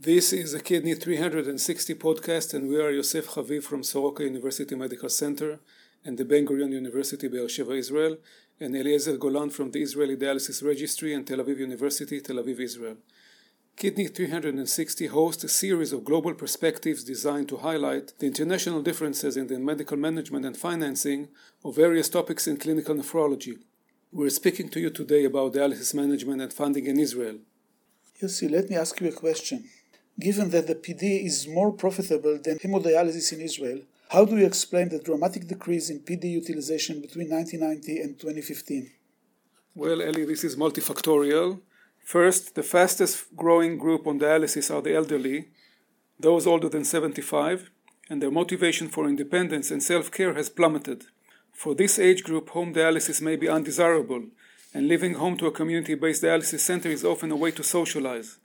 [0.00, 5.08] This is a Kidney 360 podcast, and we are Yosef Haviv from Soroka University Medical
[5.08, 5.58] Center
[6.04, 8.16] and the Ben Gurion University, Beersheba, Israel,
[8.60, 12.96] and Eliezer Golan from the Israeli Dialysis Registry and Tel Aviv University, Tel Aviv, Israel.
[13.74, 19.48] Kidney 360 hosts a series of global perspectives designed to highlight the international differences in
[19.48, 21.26] the medical management and financing
[21.64, 23.56] of various topics in clinical nephrology.
[24.12, 27.38] We're speaking to you today about dialysis management and funding in Israel.
[28.22, 29.64] Yossi, let me ask you a question.
[30.20, 34.88] Given that the PD is more profitable than hemodialysis in Israel, how do you explain
[34.88, 38.90] the dramatic decrease in PD utilization between 1990 and 2015?
[39.76, 41.60] Well, Eli, this is multifactorial.
[42.04, 45.50] First, the fastest growing group on dialysis are the elderly,
[46.18, 47.70] those older than 75,
[48.10, 51.04] and their motivation for independence and self care has plummeted.
[51.52, 54.24] For this age group, home dialysis may be undesirable,
[54.74, 58.38] and living home to a community based dialysis center is often a way to socialize.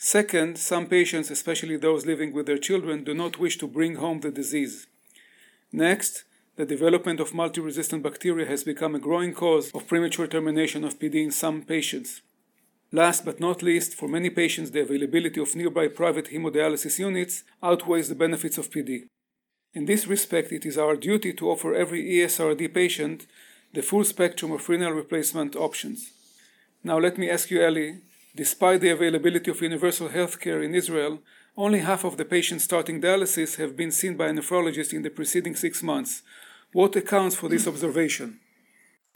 [0.00, 4.20] Second, some patients, especially those living with their children, do not wish to bring home
[4.20, 4.86] the disease.
[5.72, 6.22] Next,
[6.54, 11.00] the development of multi resistant bacteria has become a growing cause of premature termination of
[11.00, 12.22] PD in some patients.
[12.92, 18.08] Last but not least, for many patients, the availability of nearby private hemodialysis units outweighs
[18.08, 19.06] the benefits of PD.
[19.74, 23.26] In this respect, it is our duty to offer every ESRD patient
[23.74, 26.12] the full spectrum of renal replacement options.
[26.82, 27.96] Now, let me ask you, Eli,
[28.34, 31.20] Despite the availability of universal health care in Israel,
[31.56, 35.10] only half of the patients starting dialysis have been seen by a nephrologist in the
[35.10, 36.22] preceding six months.
[36.72, 38.40] What accounts for this observation?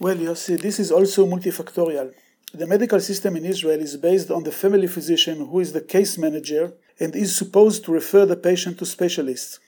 [0.01, 2.13] Well, you see, this is also multifactorial.
[2.55, 6.19] The medical system in Israel is based on the family physician who is the case
[6.19, 9.61] manager and is supposed to refer the patient to specialists.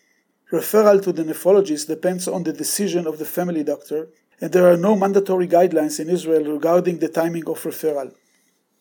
[0.53, 4.09] Referral to the nephrologist depends on the decision of the family doctor,
[4.41, 8.13] and there are no mandatory guidelines in Israel regarding the timing of referral.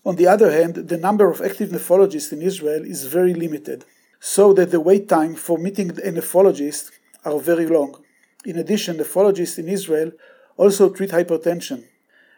[0.06, 3.86] On the other hand, the number of active nephrologists in Israel is very limited,
[4.20, 6.92] so that the wait time for meeting a nephrologist
[7.24, 8.04] are very long.
[8.46, 10.12] In addition, nephrologists in Israel
[10.58, 11.86] also treat hypertension.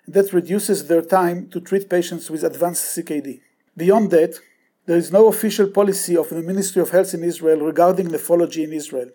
[0.08, 3.42] That reduces their time to treat patients with advanced CKD.
[3.76, 4.40] Beyond that,
[4.86, 8.74] there is no official policy of the Ministry of Health in Israel regarding nephrology in
[8.74, 9.10] Israel.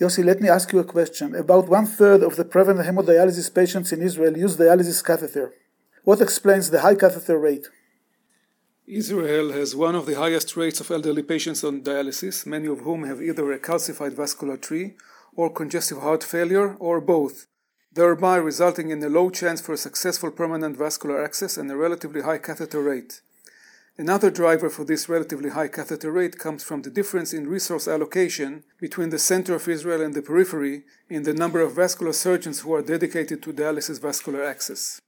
[0.00, 1.34] Yossi, let me ask you a question.
[1.34, 5.52] About one third of the prevalent hemodialysis patients in Israel use dialysis catheter.
[6.04, 7.68] What explains the high catheter rate?
[8.86, 13.04] Israel has one of the highest rates of elderly patients on dialysis, many of whom
[13.04, 14.96] have either a calcified vascular tree
[15.34, 17.46] or congestive heart failure or both,
[17.90, 22.36] thereby resulting in a low chance for successful permanent vascular access and a relatively high
[22.36, 23.22] catheter rate.
[23.96, 28.62] Another driver for this relatively high catheter rate comes from the difference in resource allocation
[28.78, 32.74] between the center of Israel and the periphery in the number of vascular surgeons who
[32.74, 35.00] are dedicated to dialysis vascular access.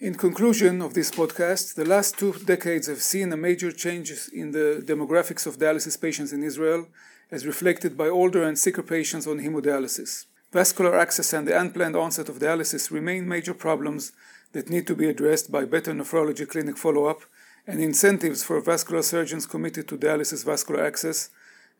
[0.00, 4.50] In conclusion of this podcast, the last two decades have seen a major change in
[4.50, 6.88] the demographics of dialysis patients in Israel,
[7.30, 10.26] as reflected by older and sicker patients on hemodialysis.
[10.50, 14.10] Vascular access and the unplanned onset of dialysis remain major problems
[14.50, 17.22] that need to be addressed by better nephrology clinic follow up
[17.64, 21.30] and incentives for vascular surgeons committed to dialysis vascular access,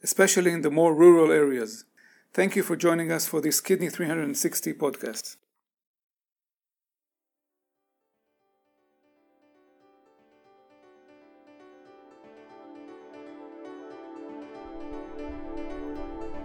[0.05, 1.85] especially in the more rural areas.
[2.33, 5.37] Thank you for joining us for this Kidney 360 podcast.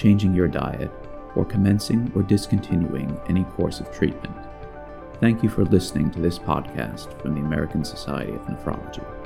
[0.00, 0.90] changing your diet,
[1.36, 4.34] or commencing or discontinuing any course of treatment.
[5.20, 9.19] Thank you for listening to this podcast from the American Society of Nephrology.